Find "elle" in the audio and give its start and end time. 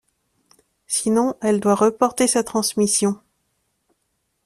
1.43-1.59